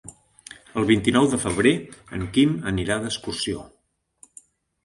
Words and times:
El 0.81 0.87
vint-i-nou 0.91 1.27
de 1.33 1.39
febrer 1.43 1.73
en 2.19 2.25
Quim 2.39 2.57
anirà 2.73 3.01
d'excursió. 3.05 3.67